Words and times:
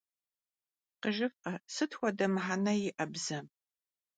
Khıjjıf'e, 1.01 1.53
sıt 1.73 1.91
xuede 1.99 2.27
mıhene 2.33 2.73
yi'e 2.79 3.05
bzem! 3.11 3.45